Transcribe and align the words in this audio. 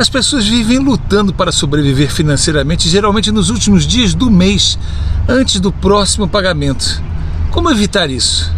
As 0.00 0.08
pessoas 0.08 0.46
vivem 0.46 0.78
lutando 0.78 1.30
para 1.30 1.52
sobreviver 1.52 2.10
financeiramente, 2.10 2.88
geralmente 2.88 3.30
nos 3.30 3.50
últimos 3.50 3.86
dias 3.86 4.14
do 4.14 4.30
mês, 4.30 4.78
antes 5.28 5.60
do 5.60 5.70
próximo 5.70 6.26
pagamento. 6.26 7.02
Como 7.50 7.70
evitar 7.70 8.08
isso? 8.08 8.50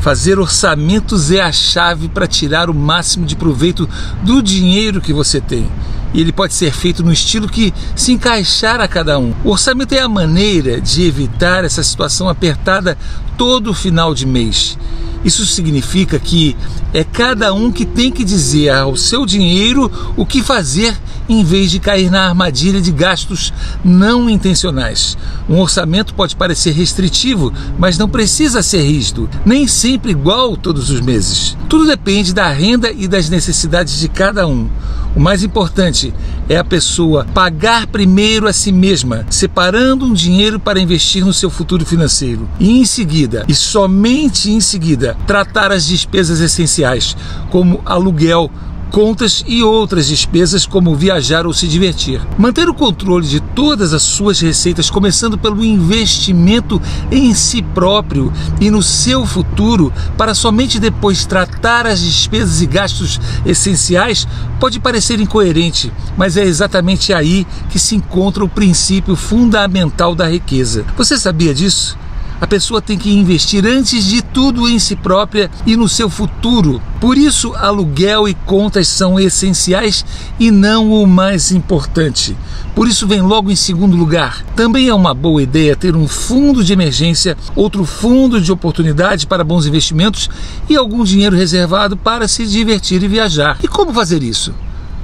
Fazer 0.00 0.40
orçamentos 0.40 1.30
é 1.30 1.42
a 1.42 1.52
chave 1.52 2.08
para 2.08 2.26
tirar 2.26 2.68
o 2.68 2.74
máximo 2.74 3.24
de 3.24 3.36
proveito 3.36 3.88
do 4.24 4.42
dinheiro 4.42 5.00
que 5.00 5.12
você 5.12 5.40
tem. 5.40 5.70
E 6.12 6.20
ele 6.20 6.32
pode 6.32 6.54
ser 6.54 6.72
feito 6.72 7.04
no 7.04 7.12
estilo 7.12 7.48
que 7.48 7.72
se 7.94 8.10
encaixar 8.10 8.80
a 8.80 8.88
cada 8.88 9.16
um. 9.16 9.32
O 9.44 9.50
orçamento 9.50 9.92
é 9.92 10.00
a 10.00 10.08
maneira 10.08 10.80
de 10.80 11.06
evitar 11.06 11.64
essa 11.64 11.84
situação 11.84 12.28
apertada 12.28 12.98
todo 13.38 13.72
final 13.72 14.12
de 14.12 14.26
mês. 14.26 14.76
Isso 15.24 15.44
significa 15.44 16.18
que 16.18 16.56
é 16.92 17.04
cada 17.04 17.52
um 17.52 17.70
que 17.70 17.84
tem 17.84 18.10
que 18.10 18.24
dizer 18.24 18.70
ao 18.70 18.96
seu 18.96 19.26
dinheiro 19.26 19.90
o 20.16 20.24
que 20.24 20.42
fazer 20.42 20.96
em 21.28 21.44
vez 21.44 21.70
de 21.70 21.78
cair 21.78 22.10
na 22.10 22.26
armadilha 22.26 22.80
de 22.80 22.90
gastos 22.90 23.52
não 23.84 24.28
intencionais. 24.28 25.16
Um 25.48 25.58
orçamento 25.60 26.12
pode 26.12 26.34
parecer 26.34 26.72
restritivo, 26.72 27.52
mas 27.78 27.96
não 27.96 28.08
precisa 28.08 28.62
ser 28.62 28.82
rígido, 28.82 29.30
nem 29.44 29.66
sempre 29.68 30.10
igual 30.10 30.56
todos 30.56 30.90
os 30.90 31.00
meses. 31.00 31.56
Tudo 31.68 31.86
depende 31.86 32.34
da 32.34 32.48
renda 32.50 32.90
e 32.90 33.06
das 33.06 33.28
necessidades 33.28 34.00
de 34.00 34.08
cada 34.08 34.46
um. 34.46 34.68
O 35.14 35.18
mais 35.18 35.42
importante 35.42 36.14
é 36.48 36.56
a 36.56 36.64
pessoa 36.64 37.26
pagar 37.34 37.88
primeiro 37.88 38.46
a 38.46 38.52
si 38.52 38.70
mesma, 38.70 39.26
separando 39.28 40.04
um 40.04 40.12
dinheiro 40.12 40.60
para 40.60 40.78
investir 40.78 41.24
no 41.24 41.32
seu 41.32 41.50
futuro 41.50 41.84
financeiro. 41.84 42.48
E 42.60 42.78
em 42.78 42.84
seguida, 42.84 43.44
e 43.48 43.54
somente 43.54 44.52
em 44.52 44.60
seguida, 44.60 45.16
tratar 45.26 45.72
as 45.72 45.84
despesas 45.84 46.40
essenciais, 46.40 47.16
como 47.50 47.80
aluguel, 47.84 48.50
contas 48.90 49.44
e 49.46 49.62
outras 49.62 50.08
despesas 50.08 50.66
como 50.66 50.94
viajar 50.94 51.46
ou 51.46 51.52
se 51.52 51.66
divertir. 51.66 52.20
Manter 52.36 52.68
o 52.68 52.74
controle 52.74 53.26
de 53.26 53.40
todas 53.40 53.92
as 53.92 54.02
suas 54.02 54.40
receitas, 54.40 54.90
começando 54.90 55.38
pelo 55.38 55.64
investimento 55.64 56.80
em 57.10 57.32
si 57.32 57.62
próprio 57.62 58.32
e 58.60 58.70
no 58.70 58.82
seu 58.82 59.24
futuro, 59.24 59.92
para 60.16 60.34
somente 60.34 60.78
depois 60.78 61.24
tratar 61.24 61.86
as 61.86 62.00
despesas 62.00 62.60
e 62.60 62.66
gastos 62.66 63.20
essenciais, 63.46 64.26
pode 64.58 64.80
parecer 64.80 65.20
incoerente, 65.20 65.92
mas 66.16 66.36
é 66.36 66.44
exatamente 66.44 67.12
aí 67.12 67.46
que 67.70 67.78
se 67.78 67.94
encontra 67.94 68.44
o 68.44 68.48
princípio 68.48 69.14
fundamental 69.14 70.14
da 70.14 70.28
riqueza. 70.28 70.84
Você 70.96 71.16
sabia 71.16 71.54
disso? 71.54 71.96
A 72.40 72.46
pessoa 72.46 72.80
tem 72.80 72.96
que 72.96 73.12
investir 73.12 73.66
antes 73.66 74.02
de 74.06 74.22
tudo 74.22 74.66
em 74.66 74.78
si 74.78 74.96
própria 74.96 75.50
e 75.66 75.76
no 75.76 75.86
seu 75.86 76.08
futuro. 76.08 76.80
Por 76.98 77.18
isso, 77.18 77.52
aluguel 77.54 78.26
e 78.26 78.32
contas 78.32 78.88
são 78.88 79.20
essenciais 79.20 80.06
e 80.38 80.50
não 80.50 80.90
o 80.90 81.06
mais 81.06 81.52
importante. 81.52 82.34
Por 82.74 82.88
isso, 82.88 83.06
vem 83.06 83.20
logo 83.20 83.50
em 83.50 83.56
segundo 83.56 83.94
lugar. 83.94 84.42
Também 84.56 84.88
é 84.88 84.94
uma 84.94 85.12
boa 85.12 85.42
ideia 85.42 85.76
ter 85.76 85.94
um 85.94 86.08
fundo 86.08 86.64
de 86.64 86.72
emergência, 86.72 87.36
outro 87.54 87.84
fundo 87.84 88.40
de 88.40 88.50
oportunidade 88.50 89.26
para 89.26 89.44
bons 89.44 89.66
investimentos 89.66 90.30
e 90.66 90.76
algum 90.76 91.04
dinheiro 91.04 91.36
reservado 91.36 91.94
para 91.94 92.26
se 92.26 92.46
divertir 92.46 93.02
e 93.02 93.08
viajar. 93.08 93.58
E 93.62 93.68
como 93.68 93.92
fazer 93.92 94.22
isso? 94.22 94.54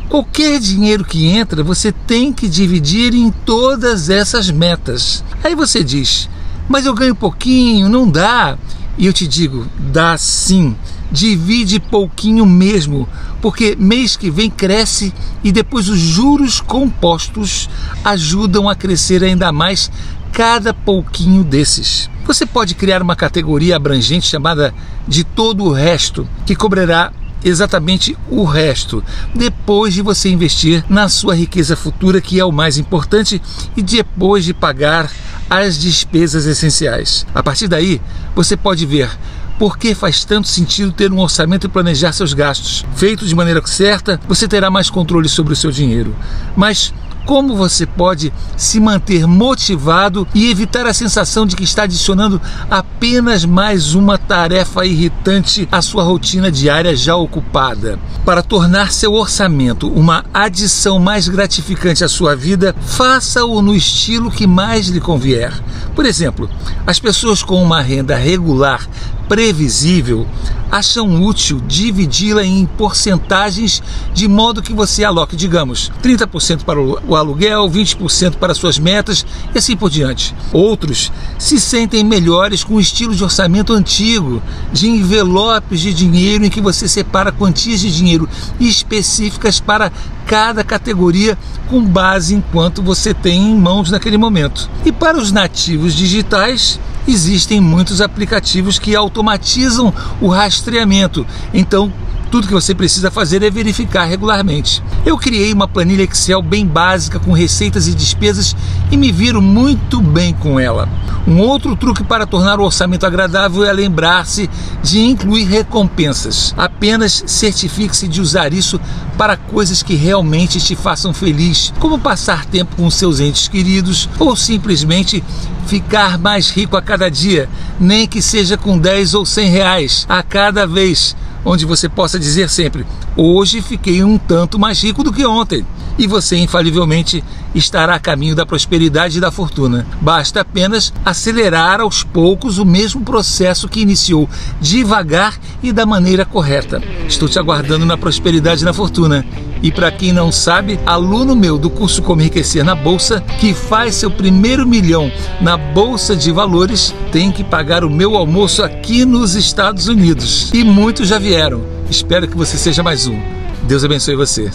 Qualquer 0.09 0.59
dinheiro 0.59 1.05
que 1.05 1.27
entra, 1.27 1.63
você 1.63 1.93
tem 1.93 2.33
que 2.33 2.49
dividir 2.49 3.13
em 3.13 3.31
todas 3.31 4.09
essas 4.09 4.51
metas. 4.51 5.23
Aí 5.45 5.55
você 5.55 5.85
diz: 5.85 6.31
mas 6.69 6.87
eu 6.87 6.95
ganho 6.95 7.15
pouquinho, 7.15 7.89
não 7.89 8.09
dá. 8.09 8.57
E 8.99 9.07
eu 9.07 9.13
te 9.13 9.27
digo, 9.27 9.67
dá 9.79 10.17
sim. 10.17 10.75
Divide 11.11 11.79
pouquinho 11.79 12.45
mesmo, 12.45 13.09
porque 13.41 13.77
mês 13.79 14.17
que 14.17 14.31
vem 14.31 14.51
cresce 14.51 15.15
e 15.45 15.53
depois 15.53 15.89
os 15.89 15.99
juros 15.99 16.61
compostos 16.61 17.69
ajudam 18.05 18.69
a 18.69 18.75
crescer 18.75 19.23
ainda 19.23 19.53
mais 19.53 19.91
cada 20.33 20.75
pouquinho 20.75 21.45
desses. 21.45 22.11
Você 22.27 22.45
pode 22.45 22.75
criar 22.75 23.03
uma 23.03 23.15
categoria 23.15 23.77
abrangente 23.77 24.27
chamada 24.27 24.75
de 25.07 25.23
todo 25.23 25.65
o 25.65 25.73
resto, 25.73 26.29
que 26.45 26.57
cobrirá 26.57 27.13
exatamente 27.45 28.17
o 28.29 28.45
resto, 28.45 29.03
depois 29.35 29.95
de 29.95 30.03
você 30.03 30.29
investir 30.29 30.85
na 30.89 31.09
sua 31.09 31.35
riqueza 31.35 31.77
futura, 31.77 32.21
que 32.21 32.41
é 32.41 32.45
o 32.45 32.53
mais 32.53 32.79
importante, 32.79 33.41
e 33.77 33.83
depois 33.83 34.45
de 34.45 34.55
pagar 34.55 35.11
as 35.49 35.79
despesas 35.79 36.47
essenciais. 36.47 37.27
A 37.35 37.43
partir 37.43 37.69
daí, 37.69 38.01
você 38.35 38.57
pode 38.57 38.85
ver 38.85 39.11
por 39.59 39.79
que 39.79 39.95
faz 39.95 40.25
tanto 40.25 40.49
sentido 40.49 40.93
ter 40.93 41.11
um 41.13 41.19
orçamento 41.19 41.67
e 41.67 41.71
planejar 41.71 42.13
seus 42.13 42.35
gastos. 42.35 42.85
Feito 42.95 43.27
de 43.27 43.35
maneira 43.35 43.65
certa, 43.67 44.21
você 44.29 44.47
terá 44.47 44.71
mais 44.71 44.91
controle 44.91 45.29
sobre 45.29 45.53
o 45.53 45.57
seu 45.57 45.71
dinheiro. 45.71 46.15
Mas 46.55 46.93
como 47.27 47.57
você 47.57 47.85
pode 47.85 48.33
se 48.57 48.79
manter 48.79 49.27
motivado 49.27 50.27
e 50.33 50.49
evitar 50.49 50.87
a 50.87 50.95
sensação 50.95 51.45
de 51.45 51.57
que 51.57 51.65
está 51.65 51.83
adicionando 51.83 52.41
apenas 52.71 53.45
mais 53.45 53.95
uma 53.95 54.17
tarefa 54.17 54.87
irritante 54.87 55.69
à 55.71 55.83
sua 55.83 56.05
rotina 56.05 56.51
diária 56.51 56.95
já 56.95 57.17
ocupada. 57.17 57.99
Para 58.25 58.43
tornar 58.43 58.93
seu 58.93 59.13
orçamento 59.13 59.89
uma 59.89 60.25
adição 60.33 61.01
mais 61.01 61.29
gratificante 61.29 62.05
à 62.05 62.09
sua 62.09 62.37
vida, 62.37 62.75
faça-o 62.81 63.61
no 63.61 63.75
estilo 63.75 64.31
que 64.31 64.47
mais 64.47 64.87
lhe 64.87 65.01
convier. 65.01 65.53
Por 65.97 66.07
exemplo, 66.07 66.49
as 66.87 67.01
pessoas 67.01 67.43
com 67.43 67.61
uma 67.61 67.83
renda 67.83 68.15
regular 68.15 68.87
previsível, 69.29 70.27
acham 70.71 71.23
útil 71.25 71.61
dividi-la 71.67 72.45
em 72.45 72.67
porcentagens 72.67 73.83
de 74.13 74.27
modo 74.29 74.63
que 74.63 74.73
você 74.73 75.05
aloque, 75.05 75.37
digamos, 75.37 75.93
30% 76.03 76.65
para 76.65 76.81
o 76.81 77.15
aluguel, 77.15 77.69
20% 77.69 78.37
para 78.37 78.55
suas 78.55 78.79
metas 78.79 79.25
e 79.55 79.59
assim 79.59 79.77
por 79.77 79.91
diante. 79.91 80.35
Outros 80.53 81.13
se 81.39 81.61
sentem 81.61 82.05
melhores 82.05 82.65
com 82.65 82.75
o 82.75 82.81
estilo 82.81 83.15
de 83.15 83.23
orçamento 83.23 83.73
antigo, 83.73 84.43
de 84.73 84.89
envelopes 84.89 85.81
de 85.81 85.93
dinheiro 85.93 86.45
em 86.45 86.51
que 86.51 86.61
você 86.61 86.89
separa 86.89 87.33
quantias 87.33 87.81
de 87.81 87.95
dinheiro 87.95 88.29
específicas 88.59 89.61
para 89.61 89.93
cada 90.27 90.65
categoria 90.65 91.39
com 91.69 91.83
base 91.83 92.35
em 92.35 92.41
quanto 92.53 92.83
você 92.83 93.15
tem 93.15 93.51
em 93.51 93.57
mãos 93.57 93.91
naquele 93.91 94.19
momento. 94.19 94.69
E 94.85 94.91
para 94.91 95.17
os 95.19 95.31
nativos 95.31 95.95
digitais, 95.95 96.81
existem 97.07 97.61
muitos 97.61 98.01
aplicativos 98.01 98.79
que 98.79 98.95
automatizam 98.95 99.93
o 100.21 100.29
rastreamento. 100.29 101.27
Então, 101.53 101.93
tudo 102.37 102.49
que 102.49 102.53
você 102.53 102.75
precisa 102.75 103.11
fazer 103.11 103.43
é 103.43 103.49
verificar 103.49 104.05
regularmente. 104.05 104.83
Eu 105.07 105.17
criei 105.17 105.55
uma 105.55 105.67
planilha 105.67 106.03
Excel 106.03 106.43
bem 106.43 106.67
básica 106.67 107.19
com 107.19 107.33
receitas 107.33 107.89
e 107.89 107.95
despesas 107.95 108.55
e 108.91 108.97
me 108.99 109.11
viro 109.11 109.41
muito 109.41 110.03
bem 110.03 110.35
com 110.35 110.61
ela. 110.61 110.87
Um 111.27 111.41
outro 111.41 111.75
truque 111.75 112.05
para 112.05 112.27
tornar 112.27 112.61
o 112.61 112.65
orçamento 112.65 113.07
agradável 113.07 113.65
é 113.65 113.73
lembrar-se 113.73 114.51
de 114.83 115.01
incluir 115.01 115.45
recompensas. 115.45 116.55
Apenas 116.59 117.25
certifique-se 117.27 118.07
de 118.07 118.21
usar 118.21 118.53
isso 118.53 118.79
para 119.17 119.39
coisas 119.39 119.83
que 119.83 119.95
realmente 119.95 120.61
te 120.61 120.77
façam 120.77 121.15
feliz, 121.15 121.73
como 121.81 121.99
passar 121.99 122.45
tempo 122.45 122.77
com 122.77 122.91
seus 122.91 123.19
entes 123.19 123.49
queridos 123.49 124.11
ou 124.19 124.37
simplesmente 124.37 125.25
ficar 125.67 126.19
mais 126.19 126.51
rico 126.51 126.77
a 126.77 126.83
cada 126.83 127.11
dia, 127.11 127.49
nem 127.81 128.07
que 128.07 128.21
seja 128.21 128.59
com 128.59 128.79
10 128.79 129.15
ou 129.15 129.25
100 129.25 129.49
reais 129.49 130.07
a 130.07 130.23
cada 130.23 130.67
vez 130.67 131.17
onde 131.45 131.65
você 131.65 131.89
possa 131.89 132.19
dizer 132.19 132.49
sempre: 132.49 132.87
hoje 133.17 133.63
fiquei 133.63 134.03
um 134.03 134.19
tanto 134.19 134.59
mais 134.59 134.83
rico 134.83 135.03
do 135.03 135.13
que 135.13 135.25
ontem. 135.27 135.65
E 135.99 136.07
você 136.07 136.37
infalivelmente 136.37 137.25
estará 137.55 137.95
a 137.95 137.99
caminho 137.99 138.35
da 138.35 138.45
prosperidade 138.45 139.17
e 139.17 139.21
da 139.21 139.31
fortuna. 139.31 139.87
Basta 139.99 140.43
apenas 140.43 140.93
acelerar 141.03 141.81
aos 141.81 142.03
poucos 142.03 142.59
o 142.59 142.67
mesmo 142.67 143.01
processo 143.01 143.67
que 143.67 143.81
iniciou 143.81 144.29
devagar 144.61 145.39
e 145.63 145.73
da 145.73 145.87
maneira 145.87 146.27
correta. 146.27 146.83
Estou 147.09 147.29
te 147.29 147.39
aguardando 147.39 147.87
na 147.87 147.97
prosperidade 147.97 148.61
e 148.61 148.65
na 148.67 148.75
fortuna. 148.75 149.25
E 149.67 149.73
para 149.73 149.91
quem 149.91 150.13
não 150.13 150.31
sabe, 150.31 150.79
aluno 150.87 151.35
meu 151.35 151.59
do 151.59 151.69
curso 151.69 152.01
Como 152.01 152.21
Enriquecer 152.21 152.63
na 152.63 152.77
Bolsa, 152.77 153.21
que 153.41 153.53
faz 153.53 153.97
seu 153.97 154.09
primeiro 154.09 154.65
milhão 154.65 155.11
na 155.41 155.57
Bolsa 155.57 156.15
de 156.15 156.31
Valores, 156.31 156.95
tem 157.11 157.33
que 157.33 157.43
pagar 157.43 157.83
o 157.83 157.91
meu 157.91 158.15
almoço 158.15 158.63
aqui 158.63 159.05
nos 159.05 159.35
Estados 159.35 159.89
Unidos. 159.89 160.53
E 160.55 160.63
muitos 160.63 161.09
já 161.09 161.19
vieram. 161.19 161.65
Espero 161.91 162.29
que 162.29 162.37
você 162.37 162.57
seja 162.57 162.81
mais 162.81 163.09
um. 163.09 163.21
Deus 163.65 163.83
abençoe 163.83 164.15
você. 164.15 164.53